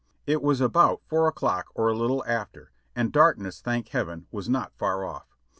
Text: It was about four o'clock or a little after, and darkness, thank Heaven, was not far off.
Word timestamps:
It 0.25 0.41
was 0.41 0.61
about 0.61 1.03
four 1.05 1.27
o'clock 1.27 1.67
or 1.75 1.87
a 1.87 1.95
little 1.95 2.23
after, 2.25 2.71
and 2.95 3.11
darkness, 3.11 3.61
thank 3.61 3.89
Heaven, 3.89 4.25
was 4.31 4.49
not 4.49 4.73
far 4.75 5.05
off. 5.05 5.37